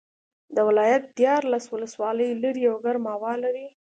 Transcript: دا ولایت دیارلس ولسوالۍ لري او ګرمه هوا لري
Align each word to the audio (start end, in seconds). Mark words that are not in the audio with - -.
دا 0.55 0.61
ولایت 0.69 1.03
دیارلس 1.17 1.65
ولسوالۍ 1.69 2.29
لري 2.43 2.63
او 2.71 2.75
ګرمه 2.85 3.09
هوا 3.15 3.33
لري 3.43 3.67